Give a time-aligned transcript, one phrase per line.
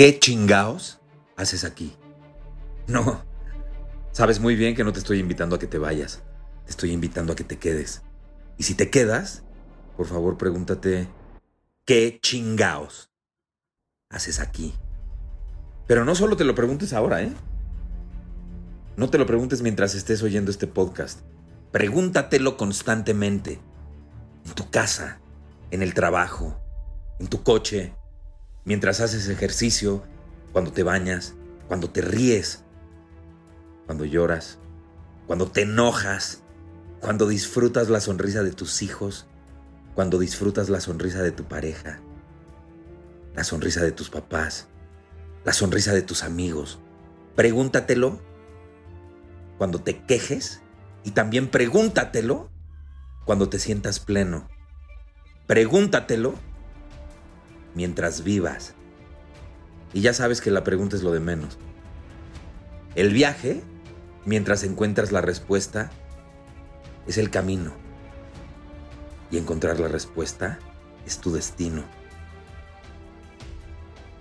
[0.00, 0.98] ¿Qué chingaos
[1.36, 1.94] haces aquí?
[2.86, 3.22] No,
[4.12, 6.22] sabes muy bien que no te estoy invitando a que te vayas.
[6.64, 8.00] Te estoy invitando a que te quedes.
[8.56, 9.42] Y si te quedas,
[9.98, 11.06] por favor pregúntate,
[11.84, 13.10] ¿qué chingaos
[14.08, 14.72] haces aquí?
[15.86, 17.34] Pero no solo te lo preguntes ahora, ¿eh?
[18.96, 21.20] No te lo preguntes mientras estés oyendo este podcast.
[21.72, 23.60] Pregúntatelo constantemente.
[24.46, 25.20] En tu casa,
[25.70, 26.58] en el trabajo,
[27.18, 27.92] en tu coche,
[28.64, 30.02] mientras haces ejercicio,
[30.52, 31.34] cuando te bañas,
[31.68, 32.64] cuando te ríes,
[33.86, 34.58] cuando lloras,
[35.26, 36.42] cuando te enojas,
[37.00, 39.26] cuando disfrutas la sonrisa de tus hijos,
[39.94, 42.00] cuando disfrutas la sonrisa de tu pareja,
[43.34, 44.66] la sonrisa de tus papás,
[45.44, 46.78] la sonrisa de tus amigos.
[47.36, 48.20] Pregúntatelo
[49.58, 50.60] cuando te quejes
[51.04, 52.50] y también pregúntatelo
[53.24, 54.48] cuando te sientas pleno.
[55.46, 56.34] Pregúntatelo
[57.74, 58.74] mientras vivas.
[59.92, 61.58] Y ya sabes que la pregunta es lo de menos.
[62.94, 63.62] El viaje,
[64.24, 65.90] mientras encuentras la respuesta,
[67.06, 67.72] es el camino.
[69.30, 70.58] Y encontrar la respuesta
[71.06, 71.84] es tu destino.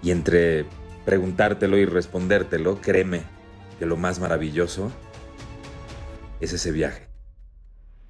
[0.01, 0.65] Y entre
[1.05, 3.23] preguntártelo y respondértelo, créeme
[3.79, 4.91] que lo más maravilloso
[6.39, 7.07] es ese viaje.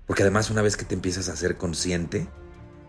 [0.06, 2.28] Porque además una vez que te empiezas a ser consciente,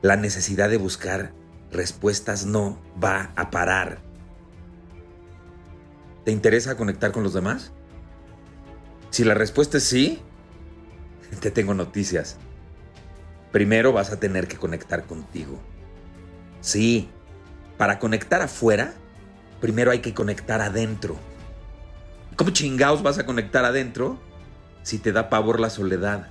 [0.02, 1.32] la necesidad de buscar
[1.72, 3.98] respuestas no va a parar.
[6.24, 7.72] ¿Te interesa conectar con los demás?
[9.10, 10.20] Si la respuesta es sí,
[11.40, 12.36] te tengo noticias.
[13.52, 15.58] Primero vas a tener que conectar contigo.
[16.60, 17.08] Sí,
[17.76, 18.92] para conectar afuera,
[19.60, 21.16] primero hay que conectar adentro.
[22.36, 24.18] ¿Cómo chingaos vas a conectar adentro
[24.82, 26.28] si te da pavor la soledad?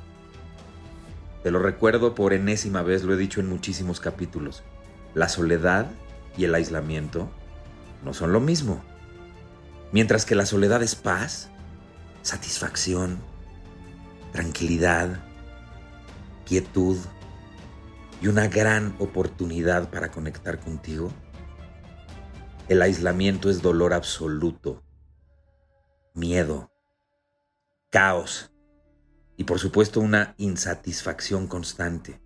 [1.43, 4.63] Te lo recuerdo por enésima vez, lo he dicho en muchísimos capítulos.
[5.13, 5.87] La soledad
[6.37, 7.29] y el aislamiento
[8.03, 8.81] no son lo mismo.
[9.91, 11.49] Mientras que la soledad es paz,
[12.21, 13.19] satisfacción,
[14.31, 15.19] tranquilidad,
[16.45, 16.97] quietud
[18.21, 21.11] y una gran oportunidad para conectar contigo,
[22.67, 24.83] el aislamiento es dolor absoluto,
[26.13, 26.71] miedo,
[27.89, 28.51] caos
[29.37, 32.21] y por supuesto una insatisfacción constante.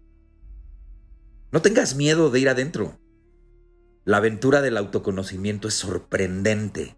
[1.54, 2.98] No tengas miedo de ir adentro.
[4.06, 6.98] La aventura del autoconocimiento es sorprendente,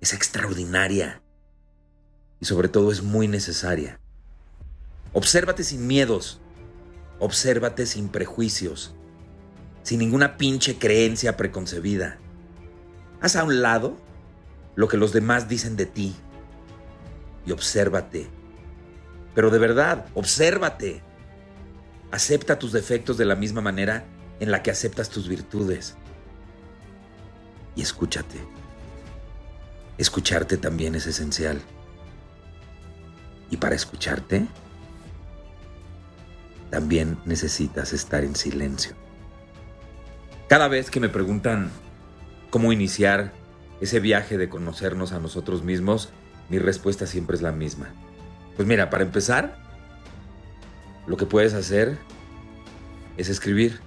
[0.00, 1.22] es extraordinaria
[2.40, 4.00] y sobre todo es muy necesaria.
[5.12, 6.40] Obsérvate sin miedos,
[7.20, 8.96] obsérvate sin prejuicios,
[9.84, 12.18] sin ninguna pinche creencia preconcebida.
[13.20, 13.96] Haz a un lado
[14.74, 16.16] lo que los demás dicen de ti
[17.46, 18.26] y obsérvate.
[19.36, 21.07] Pero de verdad, obsérvate.
[22.10, 24.04] Acepta tus defectos de la misma manera
[24.40, 25.96] en la que aceptas tus virtudes.
[27.76, 28.38] Y escúchate.
[29.98, 31.60] Escucharte también es esencial.
[33.50, 34.46] Y para escucharte,
[36.70, 38.92] también necesitas estar en silencio.
[40.48, 41.70] Cada vez que me preguntan
[42.50, 43.32] cómo iniciar
[43.80, 46.10] ese viaje de conocernos a nosotros mismos,
[46.48, 47.92] mi respuesta siempre es la misma.
[48.56, 49.67] Pues mira, para empezar,
[51.08, 51.98] lo que puedes hacer
[53.16, 53.80] es escribir.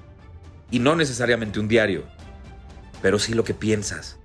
[0.71, 2.03] Y no necesariamente un diario,
[3.01, 4.19] pero sí lo que piensas.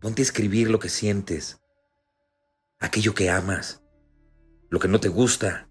[0.00, 1.60] Ponte a escribir lo que sientes,
[2.80, 3.82] aquello que amas,
[4.68, 5.68] lo que no te gusta,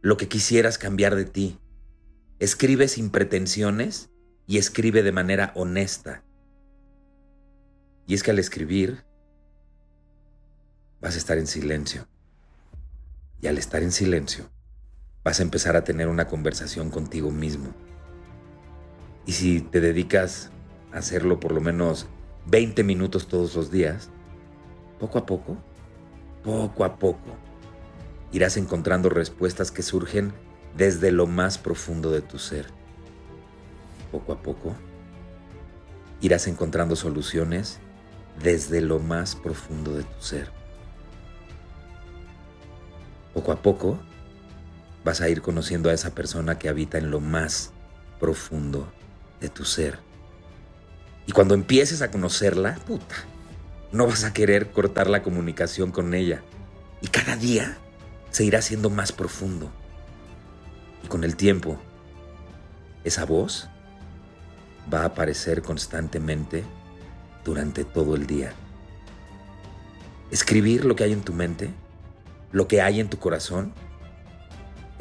[0.00, 1.60] lo que quisieras cambiar de ti.
[2.40, 4.10] Escribe sin pretensiones
[4.46, 6.24] y escribe de manera honesta.
[8.08, 9.04] Y es que al escribir
[11.00, 12.08] vas a estar en silencio.
[13.40, 14.50] Y al estar en silencio
[15.24, 17.72] vas a empezar a tener una conversación contigo mismo.
[19.26, 20.50] Y si te dedicas
[20.92, 22.06] a hacerlo por lo menos
[22.46, 24.10] 20 minutos todos los días,
[24.98, 25.56] poco a poco,
[26.42, 27.36] poco a poco,
[28.32, 30.32] irás encontrando respuestas que surgen
[30.76, 32.66] desde lo más profundo de tu ser.
[34.10, 34.74] Poco a poco,
[36.20, 37.78] irás encontrando soluciones
[38.42, 40.50] desde lo más profundo de tu ser.
[43.34, 43.98] Poco a poco,
[45.04, 47.72] vas a ir conociendo a esa persona que habita en lo más
[48.20, 48.92] profundo
[49.40, 49.98] de tu ser.
[51.26, 53.16] Y cuando empieces a conocerla, puta,
[53.92, 56.42] no vas a querer cortar la comunicación con ella.
[57.00, 57.78] Y cada día
[58.30, 59.70] se irá haciendo más profundo.
[61.04, 61.78] Y con el tiempo,
[63.04, 63.68] esa voz
[64.92, 66.64] va a aparecer constantemente
[67.44, 68.52] durante todo el día.
[70.30, 71.70] Escribir lo que hay en tu mente,
[72.52, 73.72] lo que hay en tu corazón,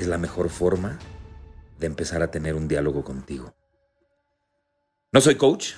[0.04, 1.00] es la mejor forma
[1.80, 3.56] de empezar a tener un diálogo contigo.
[5.12, 5.74] No soy coach,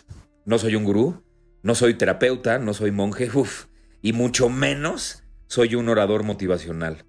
[0.46, 1.24] no soy un gurú,
[1.62, 3.68] no soy terapeuta, no soy monje, uff,
[4.02, 7.06] y mucho menos soy un orador motivacional.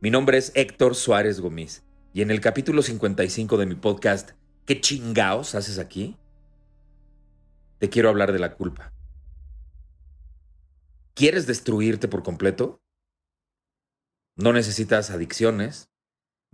[0.00, 4.32] Mi nombre es Héctor Suárez Gómez y en el capítulo 55 de mi podcast,
[4.66, 6.16] ¿Qué chingaos haces aquí?
[7.78, 8.94] Te quiero hablar de la culpa.
[11.12, 12.82] ¿Quieres destruirte por completo?
[14.36, 15.90] No necesitas adicciones,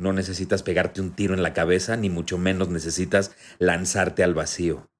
[0.00, 4.91] no necesitas pegarte un tiro en la cabeza, ni mucho menos necesitas lanzarte al vacío.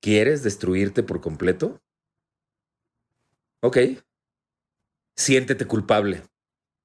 [0.00, 1.82] ¿Quieres destruirte por completo?
[3.60, 3.78] Ok.
[5.16, 6.22] Siéntete culpable.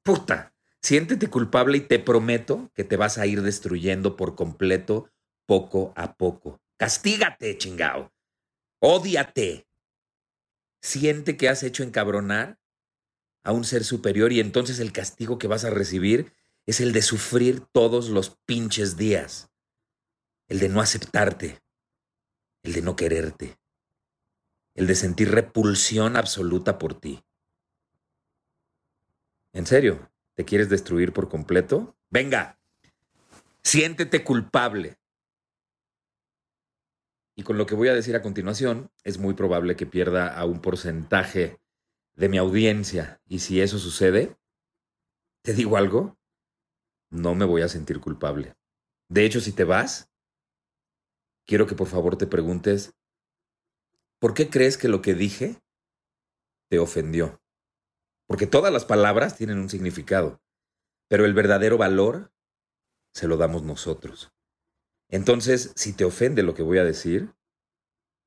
[0.04, 5.10] Puta, siéntete culpable y te prometo que te vas a ir destruyendo por completo
[5.46, 6.60] poco a poco.
[6.78, 8.12] Castígate, chingao.
[8.80, 9.68] Ódiate.
[10.82, 12.60] Siente que has hecho encabronar
[13.44, 16.34] a un ser superior y entonces el castigo que vas a recibir
[16.66, 19.50] es el de sufrir todos los pinches días.
[20.48, 21.62] El de no aceptarte.
[22.64, 23.58] El de no quererte.
[24.76, 27.24] El de sentir repulsión absoluta por ti.
[29.54, 30.12] ¿En serio?
[30.36, 31.98] ¿Te quieres destruir por completo?
[32.10, 32.60] Venga,
[33.64, 34.98] siéntete culpable.
[37.36, 40.46] Y con lo que voy a decir a continuación, es muy probable que pierda a
[40.46, 41.60] un porcentaje
[42.16, 43.22] de mi audiencia.
[43.26, 44.38] Y si eso sucede,
[45.42, 46.18] te digo algo,
[47.12, 48.56] no me voy a sentir culpable.
[49.10, 50.10] De hecho, si te vas,
[51.46, 52.94] quiero que por favor te preguntes,
[54.20, 55.62] ¿por qué crees que lo que dije
[56.70, 57.42] te ofendió?
[58.28, 60.42] Porque todas las palabras tienen un significado,
[61.10, 62.32] pero el verdadero valor
[63.14, 64.32] se lo damos nosotros.
[65.10, 67.36] Entonces, si te ofende lo que voy a decir,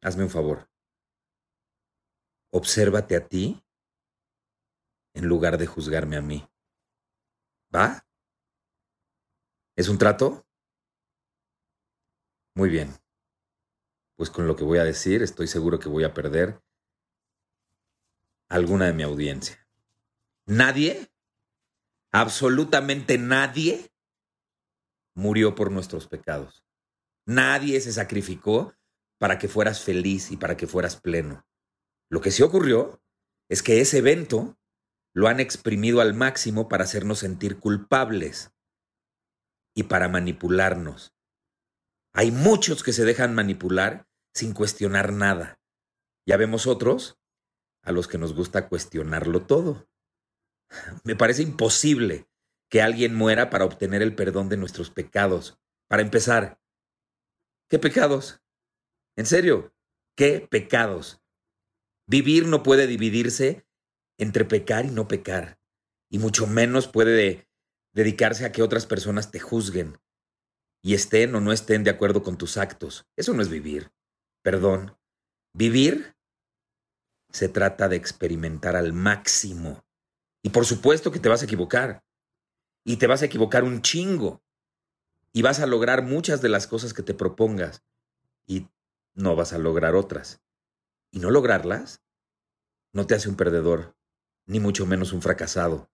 [0.02, 0.69] hazme un favor.
[2.52, 3.64] Obsérvate a ti
[5.14, 6.46] en lugar de juzgarme a mí.
[7.75, 8.04] ¿Va?
[9.76, 10.47] ¿Es un trato?
[12.55, 12.94] Muy bien.
[14.17, 16.62] Pues con lo que voy a decir, estoy seguro que voy a perder
[18.49, 19.67] alguna de mi audiencia.
[20.47, 21.11] Nadie,
[22.12, 23.91] absolutamente nadie,
[25.17, 26.65] murió por nuestros pecados.
[27.26, 28.75] Nadie se sacrificó
[29.19, 31.44] para que fueras feliz y para que fueras pleno.
[32.09, 33.03] Lo que sí ocurrió
[33.49, 34.56] es que ese evento
[35.15, 38.53] lo han exprimido al máximo para hacernos sentir culpables
[39.75, 41.15] y para manipularnos.
[42.12, 45.59] Hay muchos que se dejan manipular sin cuestionar nada.
[46.26, 47.19] Ya vemos otros
[47.82, 49.88] a los que nos gusta cuestionarlo todo.
[51.05, 52.26] Me parece imposible
[52.71, 55.59] que alguien muera para obtener el perdón de nuestros pecados.
[55.88, 56.59] Para empezar,
[57.71, 58.43] ¿Qué pecados?
[59.17, 59.75] En serio,
[60.17, 61.23] ¿qué pecados?
[62.06, 63.67] Vivir no puede dividirse
[64.19, 65.59] entre pecar y no pecar,
[66.11, 67.49] y mucho menos puede
[67.94, 69.99] dedicarse a que otras personas te juzguen
[70.82, 73.06] y estén o no estén de acuerdo con tus actos.
[73.17, 73.91] Eso no es vivir.
[74.43, 74.99] Perdón.
[75.55, 76.14] Vivir
[77.30, 79.83] se trata de experimentar al máximo.
[80.42, 82.04] Y por supuesto que te vas a equivocar.
[82.85, 84.45] Y te vas a equivocar un chingo
[85.33, 87.83] y vas a lograr muchas de las cosas que te propongas
[88.47, 88.68] y
[89.14, 90.42] no vas a lograr otras.
[91.11, 92.02] Y no lograrlas
[92.92, 93.97] no te hace un perdedor,
[94.47, 95.90] ni mucho menos un fracasado.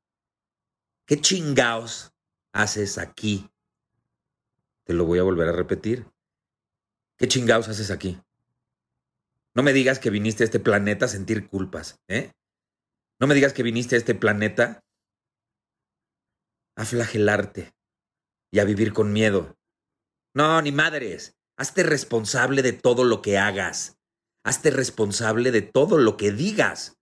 [1.10, 2.14] ¿Qué chingaos
[2.52, 3.50] haces aquí?
[4.84, 6.06] Te lo voy a volver a repetir.
[7.18, 8.22] ¿Qué chingaos haces aquí?
[9.52, 12.30] No me digas que viniste a este planeta a sentir culpas, ¿eh?
[13.18, 14.84] No me digas que viniste a este planeta
[16.76, 17.74] a flagelarte,
[18.52, 19.58] y a vivir con miedo.
[20.32, 21.36] No, ni madres.
[21.56, 23.98] Hazte responsable de todo lo que hagas.
[24.44, 27.00] Hazte responsable de todo lo que digas.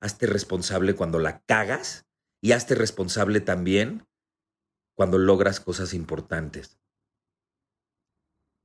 [0.00, 2.03] Hazte responsable cuando la cagas
[2.44, 4.06] y hazte responsable también
[4.94, 6.78] cuando logras cosas importantes.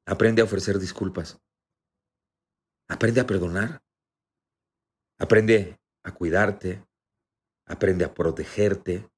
[0.05, 1.39] Aprende a ofrecer disculpas.
[2.89, 3.81] Aprende a perdonar.
[5.17, 6.85] Aprende a cuidarte.
[7.67, 9.09] Aprende a protegerte.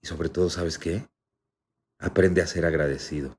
[0.00, 1.06] Y sobre todo, ¿sabes qué?
[1.98, 3.38] Aprende a ser agradecido.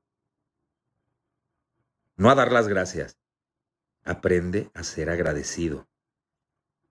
[2.14, 3.18] No a dar las gracias.
[4.04, 5.88] Aprende a ser agradecido.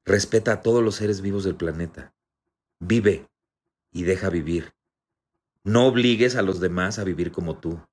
[0.03, 2.13] Respeta a todos los seres vivos del planeta.
[2.79, 3.29] Vive
[3.91, 4.74] y deja vivir.
[5.63, 7.86] No obligues a los demás a vivir como tú.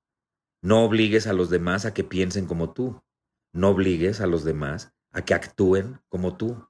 [0.61, 3.03] No obligues a los demás a que piensen como tú.
[3.51, 6.69] No obligues a los demás a que actúen como tú.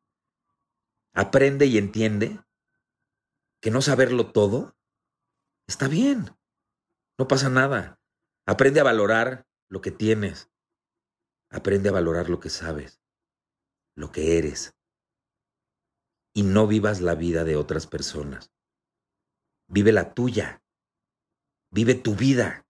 [1.13, 2.39] Aprende y entiende
[3.62, 4.75] que no saberlo todo
[5.67, 6.36] está bien.
[7.17, 8.00] No pasa nada.
[8.45, 10.51] Aprende a valorar lo que tienes.
[11.50, 13.01] Aprende a valorar lo que sabes,
[13.95, 14.75] lo que eres.
[16.37, 18.51] Y no vivas la vida de otras personas.
[19.67, 20.61] Vive la tuya.
[21.71, 22.67] Vive tu vida.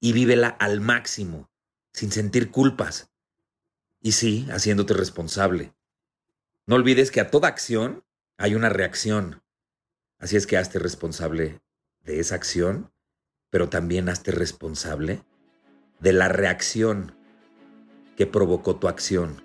[0.00, 1.50] Y vívela al máximo,
[1.92, 3.10] sin sentir culpas.
[4.00, 5.74] Y sí, haciéndote responsable.
[6.66, 8.02] No olvides que a toda acción
[8.38, 9.42] hay una reacción.
[10.18, 11.60] Así es que hazte responsable
[12.00, 12.92] de esa acción,
[13.50, 15.22] pero también hazte responsable
[16.00, 17.14] de la reacción
[18.16, 19.42] que provocó tu acción.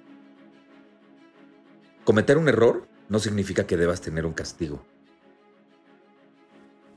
[2.05, 4.85] Cometer un error no significa que debas tener un castigo.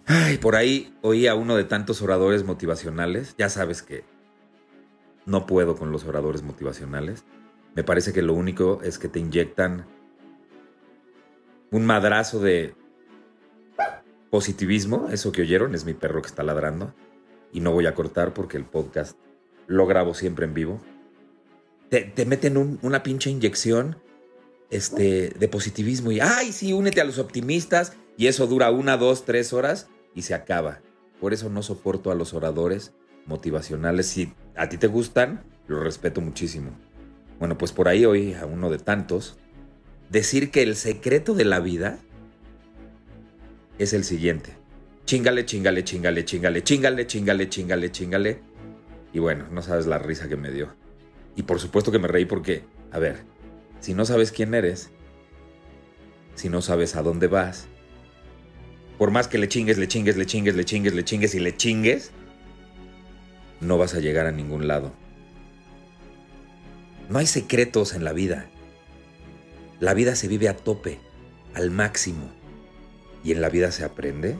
[0.07, 3.35] Ay, por ahí oí a uno de tantos oradores motivacionales.
[3.37, 4.05] Ya sabes que
[5.27, 7.25] no puedo con los oradores motivacionales.
[7.75, 9.87] Me parece que lo único es que te inyectan
[11.73, 12.77] un madrazo de
[14.31, 15.09] positivismo.
[15.11, 16.95] Eso que oyeron es mi perro que está ladrando.
[17.53, 19.19] Y no voy a cortar porque el podcast
[19.67, 20.81] lo grabo siempre en vivo
[22.03, 23.97] te, meten una pinche inyección
[24.71, 29.25] este, de positivismo y, ay, sí, únete a los optimistas y eso dura una, dos,
[29.25, 30.81] tres horas y se acaba.
[31.21, 32.93] Por eso no soporto a los oradores
[33.27, 34.07] motivacionales.
[34.07, 36.71] Si a ti te gustan, lo respeto muchísimo.
[37.39, 39.37] Bueno, pues por ahí oí a uno de tantos
[40.11, 41.99] decir que el secreto de la vida
[43.79, 44.53] es el siguiente.
[45.05, 48.41] Chingale, chingale, chingale, chingale, chingale, chingale, chingale, chingale.
[49.13, 50.75] Y bueno, no sabes la risa que me dio.
[51.37, 53.25] Y por supuesto que me reí porque, a ver,
[53.85, 54.89] si no sabes quién eres,
[56.37, 57.67] si no sabes a dónde vas,
[58.97, 61.55] por más que le chingues, le chingues, le chingues, le chingues, le chingues y le
[61.55, 62.11] chingues,
[63.61, 64.91] no vas a llegar a ningún lado.
[67.11, 68.47] No hay secretos en la vida.
[69.81, 70.99] La vida se vive a tope,
[71.53, 72.33] al máximo.
[73.23, 74.39] Y en la vida se aprende.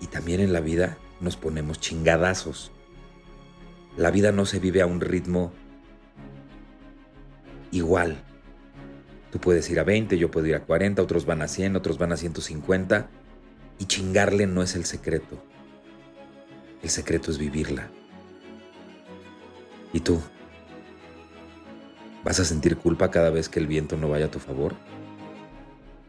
[0.00, 2.70] Y también en la vida nos ponemos chingadazos.
[3.96, 5.52] La vida no se vive a un ritmo
[7.72, 8.22] igual.
[9.34, 11.98] Tú puedes ir a 20, yo puedo ir a 40, otros van a 100, otros
[11.98, 13.08] van a 150.
[13.80, 15.42] Y chingarle no es el secreto.
[16.84, 17.88] El secreto es vivirla.
[19.92, 20.20] ¿Y tú?
[22.22, 24.76] ¿Vas a sentir culpa cada vez que el viento no vaya a tu favor?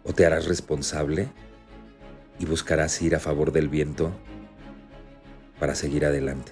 [0.04, 1.30] ¿O te harás responsable
[2.38, 4.12] y buscarás ir a favor del viento
[5.60, 6.52] para seguir adelante?